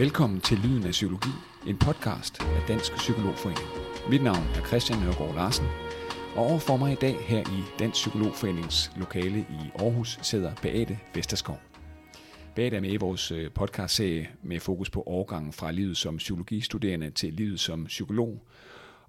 [0.00, 1.28] Velkommen til Lyden af Psykologi,
[1.66, 3.68] en podcast af Dansk Psykologforening.
[4.10, 5.66] Mit navn er Christian Nørgaard Larsen,
[6.36, 11.58] og overfor mig i dag her i Dansk Psykologforenings lokale i Aarhus sidder Beate Vesterskov.
[12.54, 17.10] Beate er med i vores øh, podcastserie med fokus på overgangen fra livet som psykologistuderende
[17.10, 18.46] til livet som psykolog.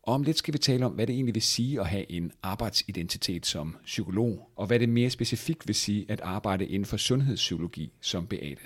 [0.02, 2.32] Og om lidt skal vi tale om, hvad det egentlig vil sige at have en
[2.44, 7.92] arbejdsidentitet som psykolog, og hvad det mere specifikt vil sige at arbejde inden for sundhedspsykologi
[8.02, 8.62] som Beate.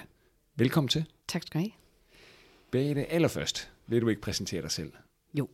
[0.55, 1.05] Velkommen til.
[1.27, 1.84] Tak skal du have.
[2.75, 4.91] Beate, allerførst vil du ikke præsentere dig selv?
[5.33, 5.49] Jo.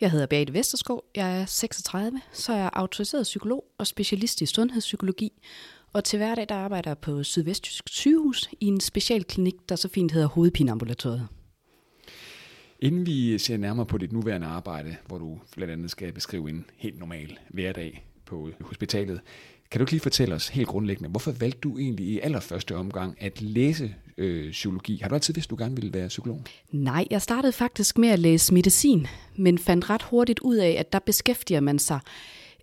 [0.00, 4.46] Jeg hedder Beate Vesterskov, jeg er 36, så er jeg autoriseret psykolog og specialist i
[4.46, 5.32] sundhedspsykologi.
[5.92, 10.12] Og til hverdag der arbejder jeg på Sydvestjysk sygehus i en specialklinik, der så fint
[10.12, 11.28] hedder Hovedpineambulatoriet.
[12.80, 16.64] Inden vi ser nærmere på dit nuværende arbejde, hvor du blandt andet skal beskrive en
[16.76, 19.20] helt normal hverdag på hospitalet,
[19.70, 23.22] kan du ikke lige fortælle os helt grundlæggende, hvorfor valgte du egentlig i allerførste omgang
[23.22, 24.98] at læse øh, psykologi?
[25.02, 26.42] Har du altid vidst, du gerne ville være psykolog?
[26.70, 30.92] Nej, jeg startede faktisk med at læse medicin, men fandt ret hurtigt ud af, at
[30.92, 32.00] der beskæftiger man sig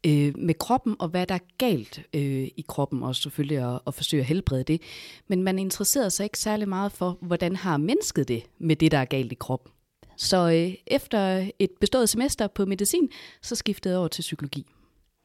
[0.06, 3.94] øh, med kroppen og hvad der er galt øh, i kroppen, og selvfølgelig at, at
[3.94, 4.82] forsøge at helbrede det.
[5.28, 8.98] Men man interesserede sig ikke særlig meget for, hvordan har mennesket det med det, der
[8.98, 9.72] er galt i kroppen.
[10.18, 13.10] Så øh, efter et bestået semester på medicin,
[13.42, 14.66] så skiftede jeg over til psykologi.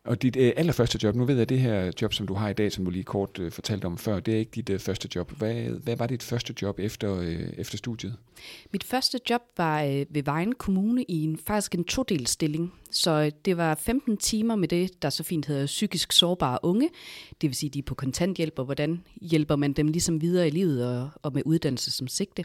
[0.04, 2.48] Og dit øh, allerførste job, nu ved jeg, at det her job, som du har
[2.48, 4.80] i dag, som du lige kort øh, fortalte om før, det er ikke dit øh,
[4.80, 5.32] første job.
[5.38, 8.16] Hvad, hvad var dit første job efter, øh, efter studiet?
[8.72, 12.72] Mit første job var øh, ved Vejen Kommune i en faktisk en todelsstilling.
[12.90, 16.88] Så øh, det var 15 timer med det, der så fint hedder psykisk sårbare unge.
[17.40, 20.50] Det vil sige, de er på kontanthjælp, og hvordan hjælper man dem ligesom videre i
[20.50, 22.44] livet og, og med uddannelse som sigte.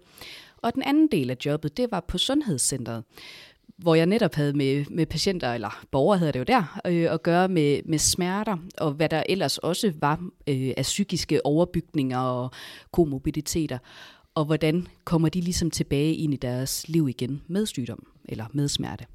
[0.57, 3.03] Og den anden del af jobbet, det var på Sundhedscentret,
[3.77, 7.23] hvor jeg netop havde med, med patienter, eller borgere hedder det jo der, øh, at
[7.23, 12.51] gøre med, med smerter, og hvad der ellers også var øh, af psykiske overbygninger og
[12.91, 13.77] komorbiditeter,
[14.35, 18.67] og hvordan kommer de ligesom tilbage ind i deres liv igen med sygdom eller med
[18.67, 19.05] smerte.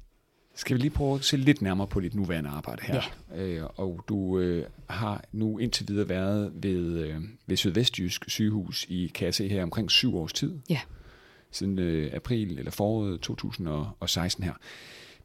[0.55, 3.01] Skal vi lige prøve at se lidt nærmere på dit nuværende arbejde her?
[3.35, 3.43] Ja.
[3.43, 7.15] Øh, og du øh, har nu indtil videre været ved, øh,
[7.47, 10.59] ved Sydvestjysk sygehus i Kasse her omkring syv års tid.
[10.69, 10.79] Ja
[11.53, 14.53] siden øh, april eller foråret 2016 her.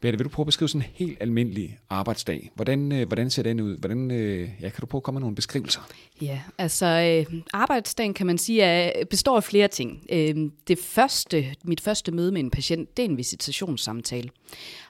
[0.01, 2.51] Beate, vil du prøve at beskrive sådan en helt almindelig arbejdsdag?
[2.55, 3.77] Hvordan, øh, hvordan ser den ud?
[3.77, 5.81] Hvordan, øh, ja, kan du prøve at komme med nogle beskrivelser?
[6.21, 10.05] Ja, altså øh, arbejdsdagen kan man sige er, består af flere ting.
[10.11, 10.35] Øh,
[10.67, 14.29] det første, mit første møde med en patient, det er en visitationssamtale.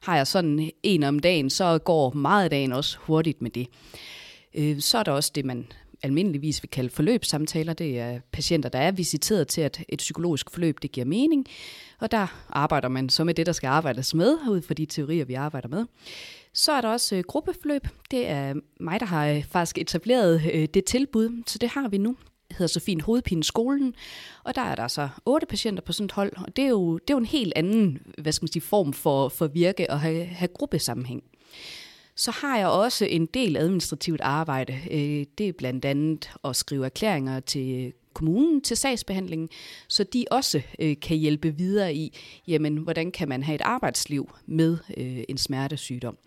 [0.02, 3.68] Har jeg sådan en om dagen, så går meget af dagen også hurtigt med det.
[4.56, 5.68] Øh, så er der også det, man
[6.04, 7.74] almindeligvis vil kalde forløbssamtaler.
[7.74, 11.46] Det er patienter, der er visiteret til, at et psykologisk forløb det giver mening.
[12.00, 15.26] Og der arbejder man så med det, der skal arbejdes med, ud fra de teorier,
[15.26, 15.86] vi arbejder med.
[16.54, 17.88] Så er der også øh, gruppeforløb.
[18.12, 21.98] Det er mig, der har øh, faktisk etableret øh, det tilbud, så det har vi
[21.98, 22.16] nu
[22.48, 23.94] Det hedder så fint Hovedpine Skolen,
[24.44, 26.98] og der er der så otte patienter på sådan et hold, og det er jo,
[26.98, 30.00] det er jo en helt anden hvad skal man sige, form for, for virke og
[30.00, 31.24] have, have gruppesammenhæng.
[32.20, 34.74] Så har jeg også en del administrativt arbejde.
[34.92, 39.50] Øh, det er blandt andet at skrive erklæringer til kommunen til sagsbehandlingen,
[39.88, 44.30] så de også øh, kan hjælpe videre i, jamen, hvordan kan man have et arbejdsliv
[44.46, 46.18] med øh, en smertesygdom.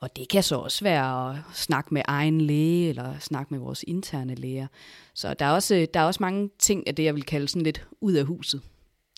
[0.00, 3.84] Og det kan så også være at snakke med egen læge, eller snakke med vores
[3.88, 4.66] interne læger.
[5.14, 7.62] Så der er også, der er også mange ting af det, jeg vil kalde sådan
[7.62, 8.62] lidt ud af huset.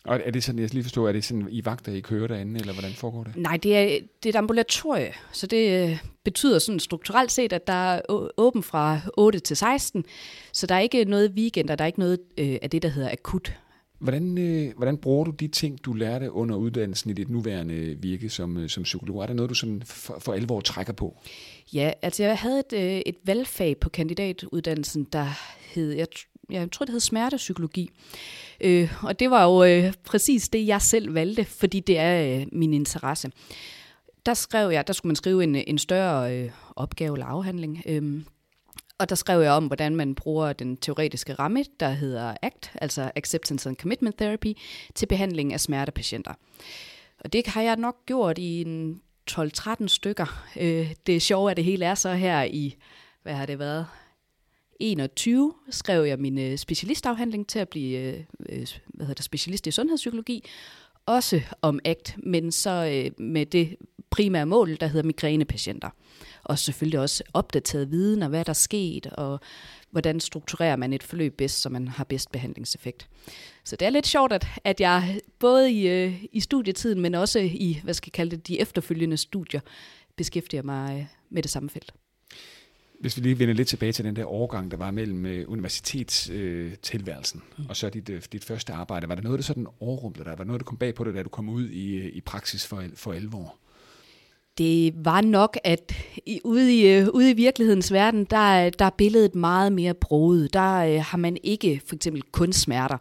[0.04, 2.60] Og er det sådan, jeg lige forstår, er det sådan i vagter, I kører derinde,
[2.60, 3.36] eller hvordan foregår det?
[3.36, 3.84] Nej, det er,
[4.22, 8.00] det er et ambulatorie, så det øh, betyder sådan strukturelt set, at der er
[8.36, 10.04] åben fra 8 til 16,
[10.52, 12.88] så der er ikke noget weekend, og der er ikke noget øh, af det, der
[12.88, 13.54] hedder akut.
[14.00, 18.28] Hvordan, øh, hvordan bruger du de ting, du lærte under uddannelsen i dit nuværende virke
[18.28, 19.22] som, øh, som psykolog?
[19.22, 21.16] Er der noget, du sådan for, for alvor trækker på?
[21.72, 25.26] Ja, altså jeg havde et, øh, et valgfag på kandidatuddannelsen, der
[25.74, 26.06] hed, jeg,
[26.50, 27.90] jeg tror det hed smertepsykologi.
[28.60, 32.46] Øh, og det var jo øh, præcis det, jeg selv valgte, fordi det er øh,
[32.52, 33.30] min interesse.
[34.26, 37.82] Der skrev jeg, der skulle man skrive en, en større øh, opgave eller afhandling.
[37.86, 38.22] Øh,
[38.98, 43.10] og der skrev jeg om, hvordan man bruger den teoretiske ramme, der hedder ACT, altså
[43.16, 44.56] Acceptance and Commitment Therapy,
[44.94, 46.34] til behandling af smertepatienter.
[47.20, 49.00] Og det har jeg nok gjort i en
[49.30, 50.44] 12-13 stykker.
[50.60, 52.76] Øh, det sjove af det hele er så her i,
[53.22, 53.86] hvad har det været,
[54.80, 59.66] 21 skrev jeg min øh, specialistafhandling til at blive øh, øh hvad hedder det, specialist
[59.66, 60.44] i sundhedspsykologi,
[61.06, 63.76] også om ACT, men så øh, med det
[64.10, 65.90] primære mål, der hedder migrænepatienter.
[66.44, 69.40] Og selvfølgelig også opdateret viden og hvad der er sket, og
[69.90, 73.08] hvordan strukturerer man et forløb bedst, så man har bedst behandlingseffekt.
[73.64, 77.38] Så det er lidt sjovt, at, at jeg både i, øh, i studietiden, men også
[77.38, 79.60] i, hvad skal jeg kalde det, de efterfølgende studier,
[80.16, 81.92] beskæftiger mig med det samme felt
[83.00, 87.42] hvis vi lige vender lidt tilbage til den der overgang, der var mellem øh, universitetstilværelsen
[87.52, 87.68] øh, mm.
[87.68, 90.38] og så dit, øh, dit første arbejde, var der noget, der sådan overrumplede dig?
[90.38, 92.20] Var der noget, der kom bag på dig, da du kom ud i, øh, i
[92.20, 93.58] praksis for, for 11 år?
[94.58, 95.94] Det var nok, at
[96.26, 100.54] i, ude, i, ude i virkelighedens verden, der, der er billedet meget mere broet.
[100.54, 102.98] Der øh, har man ikke for eksempel kun smerter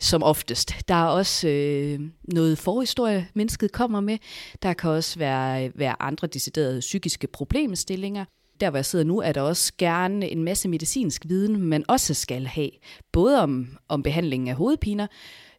[0.00, 0.72] som oftest.
[0.88, 4.18] Der er også øh, noget forhistorie, mennesket kommer med.
[4.62, 8.24] Der kan også være, være andre deciderede psykiske problemstillinger.
[8.60, 12.14] Der, hvor jeg sidder nu, er der også gerne en masse medicinsk viden, man også
[12.14, 12.70] skal have.
[13.12, 15.06] Både om, om behandlingen af hovedpiner,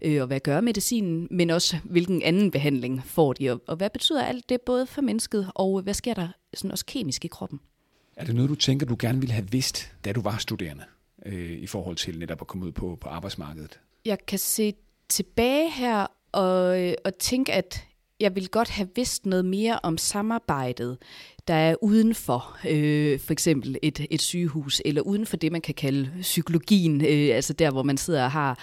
[0.02, 3.90] øh, og hvad gør medicinen, men også hvilken anden behandling får de, og, og hvad
[3.90, 7.60] betyder alt det både for mennesket, og hvad sker der sådan også kemisk i kroppen?
[8.16, 10.84] Er det noget, du tænker, du gerne ville have vidst, da du var studerende,
[11.26, 13.80] øh, i forhold til netop at komme ud på, på arbejdsmarkedet?
[14.06, 14.74] Jeg kan se
[15.10, 17.84] tilbage her og, øh, og tænke, at
[18.20, 20.98] jeg vil godt have vidst noget mere om samarbejdet,
[21.48, 25.62] der er uden for øh, for eksempel et, et sygehus, eller uden for det, man
[25.62, 28.60] kan kalde psykologien, øh, altså der, hvor man sidder og har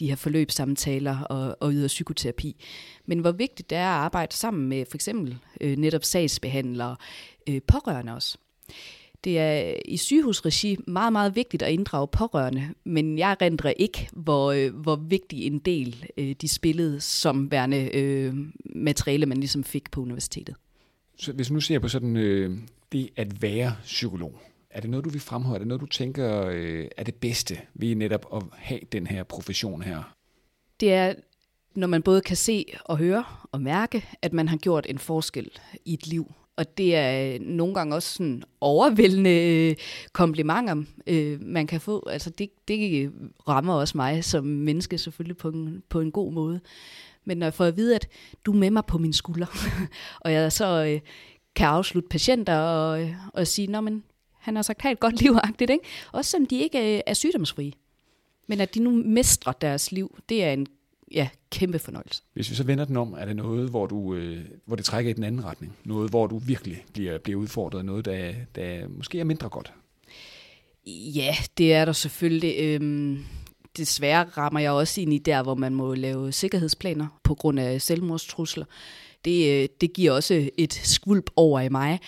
[0.00, 2.64] de her forløbssamtaler og, og yder psykoterapi.
[3.06, 6.96] Men hvor vigtigt det er at arbejde sammen med for eksempel øh, netop sagsbehandlere,
[7.48, 8.38] øh, pårørende også.
[9.24, 14.52] Det er i sygehusregi meget, meget vigtigt at inddrage pårørende, men jeg rendrer ikke, hvor,
[14.52, 19.90] øh, hvor vigtig en del øh, de spillede som værende øh, materiale, man ligesom fik
[19.90, 20.54] på universitetet.
[21.18, 22.58] Så hvis nu ser på sådan øh,
[22.92, 25.54] det at være psykolog, er det noget, du vil fremhæve?
[25.54, 29.22] Er det noget, du tænker øh, er det bedste ved netop at have den her
[29.22, 30.14] profession her?
[30.80, 31.14] Det er,
[31.74, 35.50] når man både kan se og høre og mærke, at man har gjort en forskel
[35.84, 36.32] i et liv.
[36.56, 39.76] Og det er øh, nogle gange også sådan overvældende øh,
[40.12, 42.08] komplimenter, øh, man kan få.
[42.08, 43.12] Altså det, det
[43.48, 46.60] rammer også mig som menneske selvfølgelig på en, på en god måde.
[47.28, 48.08] Men når jeg får at vide, at
[48.46, 49.46] du er med mig på min skulder,
[50.20, 51.00] og jeg så øh,
[51.54, 53.84] kan afslutte patienter og, og sige, at
[54.38, 55.78] han har sagt, have et godt liv, ikke?
[56.12, 57.72] Også selvom de ikke øh, er sygdomsfrie.
[58.46, 60.66] Men at de nu mestrer deres liv, det er en
[61.12, 62.22] ja, kæmpe fornøjelse.
[62.32, 65.10] Hvis vi så vender den om, er det noget, hvor, du, øh, hvor det trækker
[65.10, 65.76] i den anden retning?
[65.84, 67.84] Noget, hvor du virkelig bliver, bliver udfordret?
[67.84, 69.72] Noget, der, der måske er mindre godt?
[70.86, 72.54] Ja, det er der selvfølgelig.
[72.58, 73.24] Øhm,
[73.78, 77.82] desværre rammer jeg også ind i der, hvor man må lave sikkerhedsplaner på grund af
[77.82, 78.64] selvmordstrusler.
[79.24, 82.00] Det, øh, det giver også et skvulp over i mig.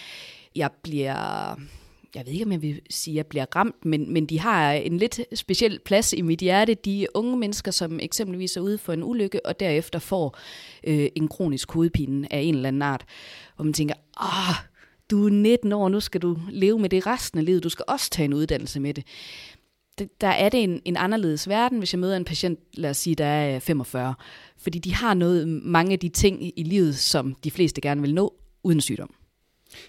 [0.57, 1.57] Jeg bliver
[2.15, 4.73] jeg ved ikke, om jeg vil sige, at jeg bliver ramt, men, men de har
[4.73, 6.75] en lidt speciel plads i mit hjerte.
[6.75, 10.39] De unge mennesker, som eksempelvis er ude for en ulykke, og derefter får
[10.85, 13.05] øh, en kronisk hovedpine af en eller anden art.
[13.57, 14.55] hvor man tænker, ah,
[15.11, 17.65] du er 19 år, nu skal du leve med det resten af livet.
[17.65, 19.05] Du skal også tage en uddannelse med det.
[20.21, 23.15] Der er det en, en anderledes verden, hvis jeg møder en patient, lad os sige,
[23.17, 24.15] der er øh, 45.
[24.59, 28.15] Fordi de har noget, mange af de ting i livet, som de fleste gerne vil
[28.15, 29.15] nå, uden sygdom.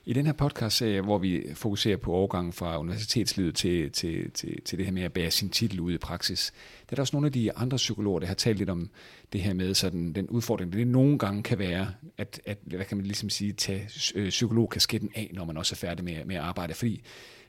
[0.06, 4.78] I den her podcast, hvor vi fokuserer på overgangen fra universitetslivet til, til, til, til
[4.78, 6.54] det her med at bære sin titel ud i praksis,
[6.90, 8.90] der er der også nogle af de andre psykologer, der har talt lidt om
[9.34, 12.98] det her med sådan, den udfordring, det nogle gange kan være, at, at hvad kan
[12.98, 16.42] man ligesom sige, tage øh, psykologkasketten af, når man også er færdig med, med at
[16.42, 17.02] arbejde, fordi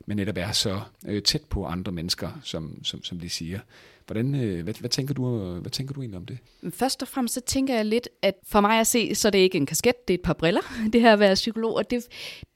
[0.07, 3.61] men netop er så øh, tæt på andre mennesker, som, som, som de siger.
[4.07, 6.39] Hvordan, øh, hvad, hvad, tænker du, øh, hvad tænker du egentlig om det?
[6.71, 9.39] Først og fremmest så tænker jeg lidt, at for mig at se, så er det
[9.39, 10.61] ikke en kasket, det er et par briller,
[10.93, 12.07] det her at være psykolog, og det,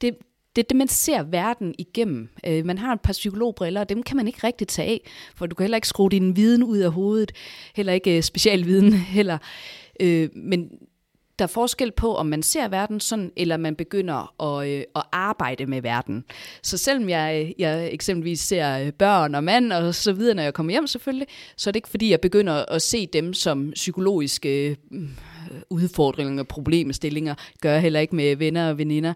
[0.01, 0.17] det,
[0.55, 2.29] det er det, man ser verden igennem.
[2.45, 5.45] Øh, man har et par psykologbriller, og dem kan man ikke rigtig tage af, for
[5.45, 7.31] du kan heller ikke skrue din viden ud af hovedet,
[7.75, 9.37] heller ikke øh, specialviden heller.
[9.99, 10.69] Øh, men
[11.39, 15.03] der er forskel på, om man ser verden sådan, eller man begynder at, øh, at
[15.11, 16.23] arbejde med verden.
[16.63, 20.53] Så selvom jeg, jeg eksempelvis ser øh, børn og mand og så videre, når jeg
[20.53, 21.27] kommer hjem selvfølgelig,
[21.57, 25.09] så er det ikke fordi, jeg begynder at se dem som psykologiske øh,
[25.69, 27.35] udfordringer og problemstillinger.
[27.61, 29.13] Gør jeg heller ikke med venner og veninder.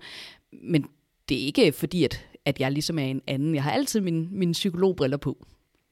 [0.64, 0.86] Men
[1.30, 3.56] det er ikke fordi, at, at jeg ligesom er en anden.
[3.56, 5.46] Jeg har altid min, min psykologbriller på.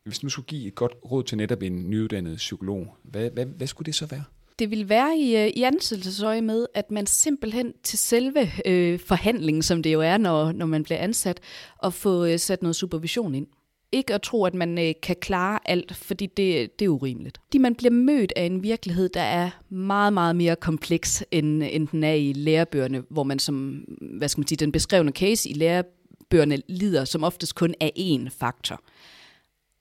[0.03, 3.67] Hvis du skulle give et godt råd til netop en nyuddannet psykolog, hvad, hvad, hvad
[3.67, 4.23] skulle det så være?
[4.59, 9.61] Det vil være i, øh, i ansættelsesøje med, at man simpelthen til selve øh, forhandlingen,
[9.61, 11.39] som det jo er, når, når man bliver ansat,
[11.77, 13.47] og få øh, sat noget supervision ind.
[13.91, 17.37] Ikke at tro, at man øh, kan klare alt, fordi det, det er urimeligt.
[17.45, 21.87] Fordi man bliver mødt af en virkelighed, der er meget, meget mere kompleks, end, end
[21.87, 23.83] den er i lærebøgerne, hvor man som,
[24.17, 28.29] hvad skal man sige, den beskrevne case i lærebøgerne lider som oftest kun af én
[28.39, 28.81] faktor.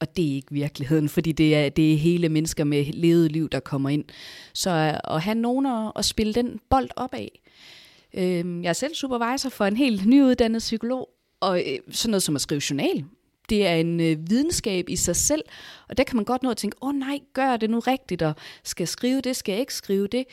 [0.01, 3.49] Og det er ikke virkeligheden, fordi det er, det er hele mennesker med levet liv,
[3.49, 4.05] der kommer ind.
[4.53, 7.41] Så at have nogen at, at spille den bold op af.
[8.15, 11.09] Øh, jeg er selv supervisor for en helt nyuddannet psykolog,
[11.41, 13.05] og øh, sådan noget som at skrive journal,
[13.49, 15.43] det er en øh, videnskab i sig selv,
[15.89, 18.23] og der kan man godt nå at tænke, åh oh, nej, gør det nu rigtigt,
[18.23, 20.25] og skal jeg skrive det, skal jeg ikke skrive det.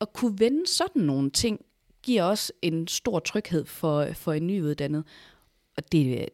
[0.00, 1.60] At kunne vende sådan nogle ting,
[2.02, 5.04] giver også en stor tryghed for, for en nyuddannet.
[5.76, 6.28] Og det,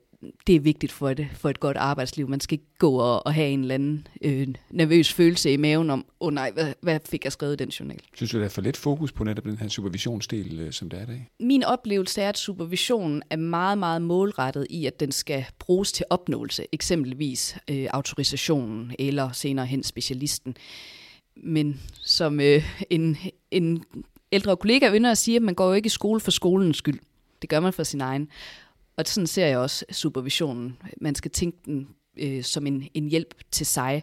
[0.46, 2.28] det er vigtigt for et, for et godt arbejdsliv.
[2.28, 5.90] Man skal ikke gå og, og have en eller anden øh, nervøs følelse i maven
[5.90, 7.98] om, åh oh nej, hvad, hvad fik jeg skrevet i den journal?
[8.14, 10.98] Synes du, der er for lidt fokus på netop den her supervisionsdel, øh, som det
[10.98, 11.28] er i dag?
[11.40, 16.06] Min oplevelse er, at supervisionen er meget, meget målrettet i, at den skal bruges til
[16.10, 20.56] opnåelse, eksempelvis øh, autorisationen eller senere hen specialisten.
[21.36, 23.16] Men som øh, en,
[23.50, 23.84] en
[24.32, 26.98] ældre kollega ynder at sige, at man går jo ikke i skole for skolens skyld.
[27.42, 28.28] Det gør man for sin egen.
[28.96, 30.78] Og sådan ser jeg også supervisionen.
[31.00, 34.02] Man skal tænke den øh, som en, en hjælp til sig.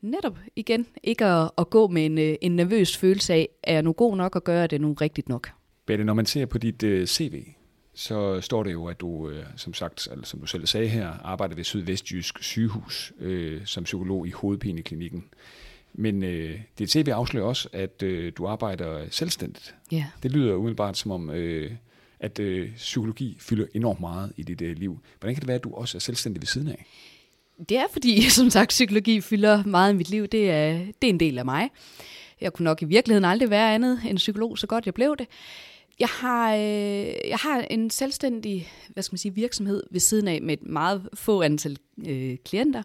[0.00, 3.82] Netop igen, ikke at, at gå med en, øh, en nervøs følelse af, er jeg
[3.82, 5.50] nu god nok at gøre det nu rigtigt nok?
[5.86, 7.44] Bette, når man ser på dit øh, CV,
[7.94, 11.08] så står det jo, at du, øh, som sagt, eller som du selv sagde her,
[11.08, 15.24] arbejder ved Sydvestjysk sygehus øh, som psykolog i hovedpineklinikken.
[15.92, 19.74] Men øh, dit CV afslører også, at øh, du arbejder selvstændigt.
[19.92, 20.06] Ja.
[20.22, 21.72] Det lyder umiddelbart som om, øh,
[22.20, 24.98] at øh, psykologi fylder enormt meget i dit øh, liv.
[25.20, 26.86] Hvordan kan det være, at du også er selvstændig ved siden af?
[27.68, 30.26] Det er fordi, som sagt, psykologi fylder meget i mit liv.
[30.26, 31.70] Det er, det er en del af mig.
[32.40, 35.26] Jeg kunne nok i virkeligheden aldrig være andet end psykolog, så godt jeg blev det.
[36.00, 40.42] Jeg har, øh, jeg har en selvstændig hvad skal man sige, virksomhed ved siden af
[40.42, 42.82] med et meget få antal øh, klienter.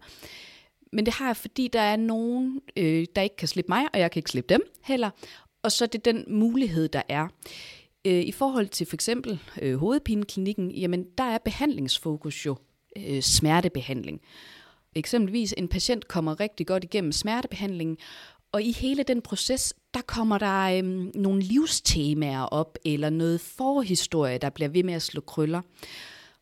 [0.94, 4.00] Men det har jeg, fordi der er nogen, øh, der ikke kan slippe mig, og
[4.00, 5.10] jeg kan ikke slippe dem heller.
[5.64, 7.24] Og så er det den mulighed, der er.
[7.24, 7.30] Øh,
[8.10, 12.56] Øh, I forhold til for eksempel øh, hovedpineklinikken, jamen der er behandlingsfokus jo
[12.98, 14.22] øh, smertebehandling.
[14.96, 17.98] Eksempelvis en patient kommer rigtig godt igennem smertebehandlingen,
[18.51, 24.38] og i hele den proces, der kommer der øhm, nogle livstemaer op, eller noget forhistorie,
[24.38, 25.62] der bliver ved med at slå krøller.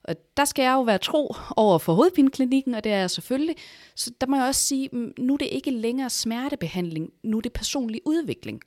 [0.04, 3.56] Og der skal jeg jo være tro over for hovedpineklinikken, og det er jeg selvfølgelig.
[3.96, 7.42] Så der må jeg også sige, mm, nu er det ikke længere smertebehandling, nu er
[7.42, 8.62] det personlig udvikling.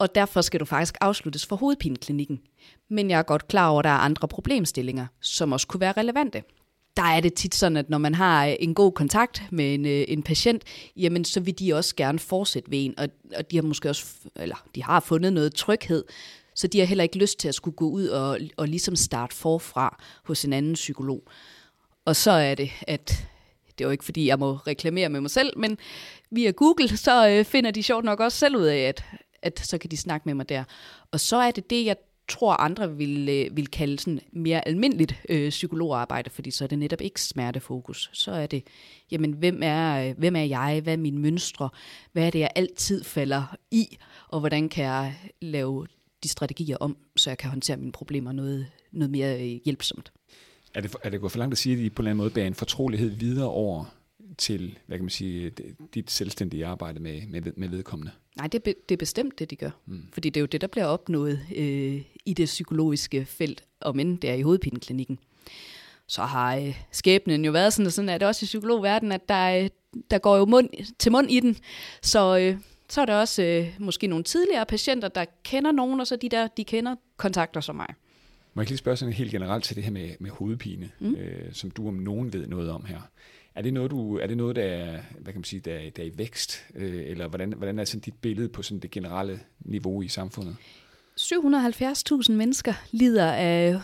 [0.00, 2.40] Og derfor skal du faktisk afsluttes for hovedpineklinikken.
[2.88, 5.92] Men jeg er godt klar over, at der er andre problemstillinger, som også kunne være
[5.92, 6.42] relevante
[6.96, 9.86] der er det tit sådan, at når man har øh, en god kontakt med en,
[9.86, 10.62] øh, en patient,
[10.96, 14.06] jamen så vil de også gerne fortsætte ved en, og, og de har måske også,
[14.36, 16.04] eller de har fundet noget tryghed,
[16.54, 19.36] så de har heller ikke lyst til at skulle gå ud og, og ligesom starte
[19.36, 21.22] forfra hos en anden psykolog.
[22.04, 23.26] Og så er det, at
[23.78, 25.78] det er jo ikke fordi, jeg må reklamere med mig selv, men
[26.30, 29.04] via Google, så øh, finder de sjovt nok også selv ud af, at,
[29.42, 30.64] at så kan de snakke med mig der.
[31.10, 31.96] Og så er det det, jeg
[32.30, 36.78] tror andre vil, øh, vil kalde sådan mere almindeligt øh, psykologarbejde, fordi så er det
[36.78, 38.10] netop ikke smertefokus.
[38.12, 38.66] Så er det,
[39.10, 41.68] jamen hvem er, øh, hvem er jeg, hvad er mine mønstre,
[42.12, 45.86] hvad er det, jeg altid falder i, og hvordan kan jeg lave
[46.22, 50.12] de strategier om, så jeg kan håndtere mine problemer noget, noget mere øh, hjælpsomt.
[50.74, 52.22] Er det, er det gået for langt at sige, at I på en eller anden
[52.22, 53.84] måde bærer en fortrolighed videre over
[54.38, 55.50] til, hvad kan man sige,
[55.94, 58.12] dit selvstændige arbejde med, med, med vedkommende?
[58.36, 59.70] Nej, det, er, det er bestemt det, de gør.
[59.86, 60.02] Mm.
[60.12, 64.18] Fordi det er jo det, der bliver opnået øh, i det psykologiske felt, om end
[64.18, 65.18] det er i hovedpineklinikken.
[66.06, 69.28] Så har øh, skæbnen jo været sådan, og sådan er det også i psykologverdenen, at
[69.28, 69.68] der, øh,
[70.10, 70.68] der går jo mund
[70.98, 71.56] til mund i den.
[72.02, 72.56] Så, øh,
[72.88, 76.28] så er der også øh, måske nogle tidligere patienter, der kender nogen, og så de
[76.28, 77.94] der, de kender, kontakter som mig.
[78.54, 81.14] Må jeg lige spørge sådan helt generelt til det her med, med hovedpine, mm.
[81.14, 83.00] øh, som du om nogen ved noget om her.
[83.54, 85.90] Er det noget, du, er det noget der, er, hvad kan man sige, der, er,
[85.90, 86.66] der er i vækst?
[86.74, 90.56] Øh, eller hvordan, hvordan er sådan dit billede på sådan det generelle niveau i samfundet?
[91.20, 93.80] 770.000 mennesker lider af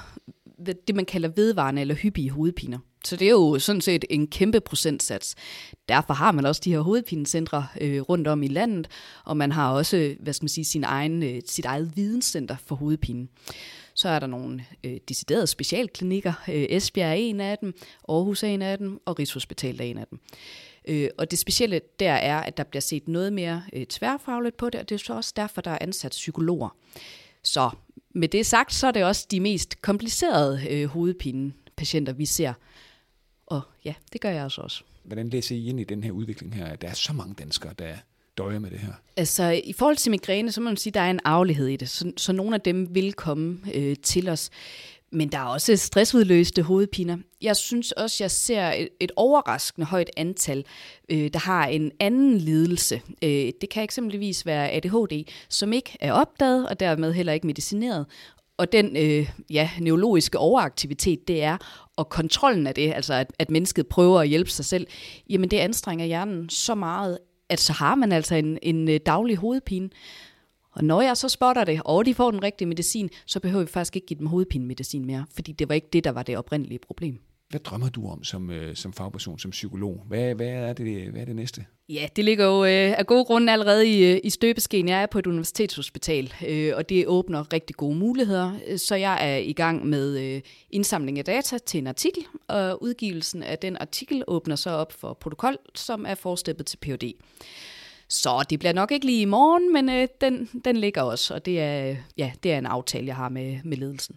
[0.67, 2.79] det, man kalder vedvarende eller hyppige hovedpiner.
[3.05, 5.35] Så det er jo sådan set en kæmpe procentsats.
[5.89, 8.89] Derfor har man også de her hovedpinecentre øh, rundt om i landet,
[9.25, 12.75] og man har også, hvad skal man sige, sin egen, øh, sit eget videnscenter for
[12.75, 13.29] hovedpine.
[13.97, 16.33] Så er der nogle øh, deciderede specialklinikker.
[16.49, 17.75] Øh, Esbjerg er en af dem,
[18.09, 20.21] Aarhus er en af dem, og Rigshospitalet er en af dem.
[20.89, 24.71] Øh, og det specielle der er, at der bliver set noget mere øh, tværfagligt på
[24.71, 26.77] det, og det er så også derfor, der er ansat psykologer.
[27.43, 27.71] Så
[28.15, 32.53] med det sagt, så er det også de mest komplicerede øh, hovedpinepatienter, vi ser.
[33.47, 34.85] Og ja, det gør jeg altså også.
[35.05, 37.73] Hvordan læser I ind i den her udvikling her, at der er så mange danskere,
[37.79, 37.97] der
[38.39, 38.93] døje med det her?
[39.17, 41.77] Altså, i forhold til migræne, så må man sige, at der er en aflighed i
[41.77, 41.89] det.
[41.89, 44.51] Så, så nogle af dem vil komme øh, til os.
[45.13, 47.17] Men der er også stressudløste hovedpiner.
[47.43, 50.65] Jeg synes også, jeg ser et, et overraskende højt antal,
[51.09, 53.03] øh, der har en anden lidelse.
[53.23, 58.07] Øh, det kan eksempelvis være ADHD, som ikke er opdaget og dermed heller ikke medicineret.
[58.59, 61.57] Og den øh, ja, neurologiske overaktivitet, det er,
[61.97, 64.87] og kontrollen af det, altså at, at mennesket prøver at hjælpe sig selv,
[65.31, 69.37] jamen det anstrenger hjernen så meget, at så har man altså en, en øh, daglig
[69.37, 69.91] hovedpine.
[70.71, 73.71] Og når jeg så spotter det, og de får den rigtige medicin, så behøver vi
[73.71, 76.79] faktisk ikke give dem hovedpinemedicin mere, fordi det var ikke det, der var det oprindelige
[76.79, 80.05] problem hvad drømmer du om som, øh, som fagperson, som psykolog?
[80.09, 81.65] Hvad, hvad, er det, hvad er det næste?
[81.89, 84.89] Ja, det ligger jo øh, af gode grunde allerede i, øh, i støbeskeen.
[84.89, 88.53] Jeg er på et universitetshospital, øh, og det åbner rigtig gode muligheder.
[88.67, 92.83] Øh, så jeg er i gang med øh, indsamling af data til en artikel, og
[92.83, 97.13] udgivelsen af den artikel åbner så op for protokol, som er forsteppet til PhD.
[98.09, 101.47] Så det bliver nok ikke lige i morgen, men øh, den, den ligger også, og
[101.47, 104.17] det er, ja, det er en aftale, jeg har med, med ledelsen.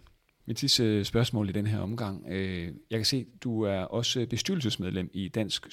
[0.50, 2.26] Mit sidste øh, spørgsmål i den her omgang.
[2.28, 5.66] Øh, jeg kan se, at du er også øh, bestyrelsesmedlem i Dansk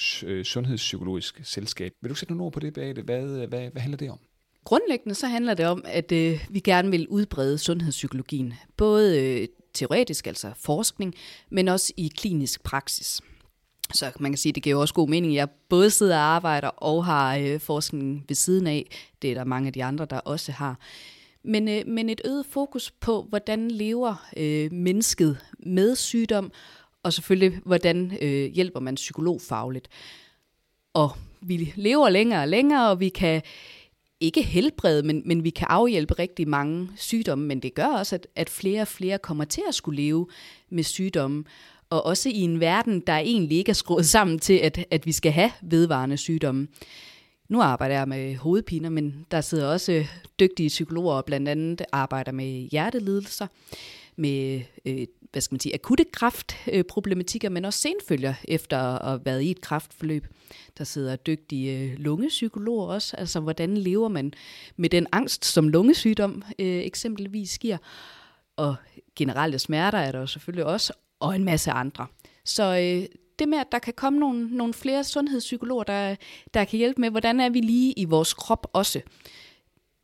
[0.44, 1.92] Sundhedspsykologisk Selskab.
[2.02, 3.02] Vil du sætte nogle ord på det Beate?
[3.02, 4.20] Hvad, hvad, hvad handler det om?
[4.64, 8.54] Grundlæggende så handler det om, at øh, vi gerne vil udbrede sundhedspsykologien.
[8.78, 11.16] Både øh, teoretisk, altså forskning,
[11.50, 13.22] men også i klinisk praksis.
[13.94, 15.36] Så man kan sige, at det giver også god mening.
[15.36, 18.92] Jeg både sidder og arbejder og har øh, forskning ved siden af.
[19.22, 20.80] Det er der mange af de andre, der også har.
[21.48, 26.52] Men, øh, men et øget fokus på, hvordan lever øh, mennesket med sygdom,
[27.04, 29.88] og selvfølgelig, hvordan øh, hjælper man psykologfagligt.
[30.94, 31.12] Og
[31.42, 33.42] vi lever længere og længere, og vi kan
[34.20, 38.28] ikke helbrede, men, men vi kan afhjælpe rigtig mange sygdomme, men det gør også, at,
[38.36, 40.28] at flere og flere kommer til at skulle leve
[40.70, 41.44] med sygdomme
[41.90, 45.12] og også i en verden, der egentlig ikke er skruet sammen til, at, at vi
[45.12, 46.68] skal have vedvarende sygdomme.
[47.50, 50.08] Nu arbejder jeg med hovedpiner, men der sidder også øh,
[50.40, 53.48] dygtige psykologer, og blandt andet arbejder med hjertelidelser,
[54.16, 59.42] med øh, hvad skal man sige, akutte kraftproblematikker, men også senfølger efter at have været
[59.42, 60.28] i et kraftforløb.
[60.78, 64.34] Der sidder dygtige øh, lungepsykologer også, altså hvordan lever man
[64.76, 67.78] med den angst, som lungesygdom øh, eksempelvis giver.
[68.56, 68.76] Og
[69.16, 72.08] generelle smerter er der jo selvfølgelig også, og en masse andre.
[72.46, 76.16] Så øh, det med, at der kan komme nogle, nogle flere sundhedspsykologer, der,
[76.54, 79.02] der kan hjælpe med, hvordan er vi lige i vores krop også.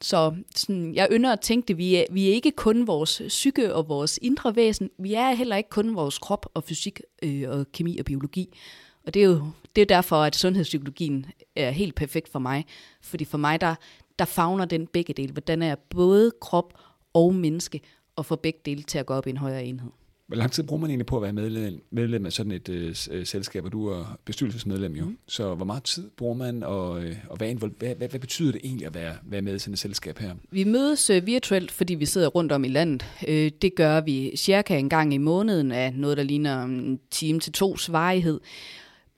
[0.02, 3.76] Så sådan, jeg ynder at tænke det, vi er, vi er ikke kun vores psyke
[3.76, 7.72] og vores indre væsen, vi er heller ikke kun vores krop og fysik øh, og
[7.72, 8.58] kemi og biologi.
[9.06, 9.42] Og det er jo
[9.76, 11.26] det er derfor, at sundhedspsykologien
[11.56, 12.66] er helt perfekt for mig.
[13.02, 13.76] Fordi for mig, der,
[14.20, 15.32] der fagner den begge dele.
[15.32, 16.74] Hvordan er både krop
[17.14, 17.82] og menneske,
[18.16, 19.92] og får begge dele til at gå op i en højere enhed.
[20.28, 22.96] Hvor lang tid bruger man egentlig på at være medlem, medlem af sådan et øh,
[23.12, 25.06] øh, selskab, og du er bestyrelsesmedlem jo.
[25.06, 25.18] Mm.
[25.28, 28.62] Så hvor meget tid bruger man, og, øh, og hvad, hvad, hvad, hvad betyder det
[28.64, 30.36] egentlig at være, være med i sådan et selskab her?
[30.52, 33.06] Vi mødes øh, virtuelt, fordi vi sidder rundt om i landet.
[33.28, 37.40] Øh, det gør vi cirka en gang i måneden af noget, der ligner en time
[37.40, 38.40] til tos varighed.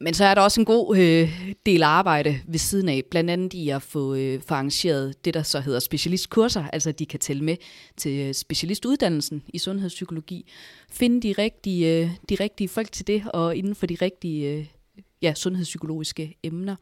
[0.05, 3.53] Men så er der også en god øh, del arbejde ved siden af, blandt andet
[3.53, 7.43] i at få, øh, få arrangeret det, der så hedder specialistkurser, altså de kan tælle
[7.43, 7.57] med
[7.97, 10.51] til øh, specialistuddannelsen i sundhedspsykologi.
[10.91, 14.65] Finde de rigtige, øh, de rigtige folk til det, og inden for de rigtige øh,
[15.21, 16.75] ja, sundhedspsykologiske emner.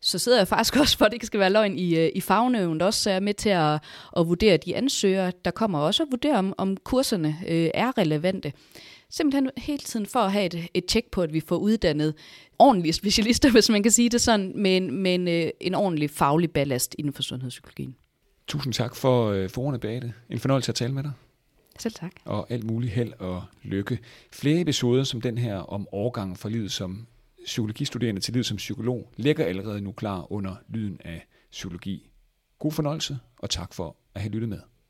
[0.00, 2.20] Så sidder jeg faktisk også, for at det ikke skal være løgn, i, øh, i
[2.20, 3.74] fagnøven, der også er med til at,
[4.16, 5.32] at vurdere de ansøgere.
[5.44, 8.52] Der kommer også at vurdere, om, om kurserne øh, er relevante.
[9.16, 12.14] Simpelthen hele tiden for at have et, et tjek på, at vi får uddannet
[12.58, 16.10] ordentlige specialister, hvis man kan sige det sådan, med en, med en, øh, en ordentlig
[16.10, 17.96] faglig ballast inden for sundhedspsykologien.
[18.46, 20.12] Tusind tak for, øh, for ordene det.
[20.30, 21.12] En fornøjelse at tale med dig.
[21.78, 22.12] Selv tak.
[22.24, 23.98] Og alt muligt held og lykke.
[24.32, 27.06] Flere episoder som den her om overgangen fra livet som
[27.44, 32.10] psykologistuderende til livet som psykolog ligger allerede nu klar under lyden af psykologi.
[32.58, 34.60] God fornøjelse, og tak for at have lyttet med.